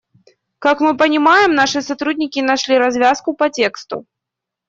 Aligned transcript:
Как 0.57 0.79
мы 0.79 0.97
понимаем, 0.97 1.53
наши 1.53 1.79
сотрудники 1.83 2.39
нашли 2.39 2.75
развязку 2.79 3.35
по 3.35 3.51
тексту. 3.51 4.07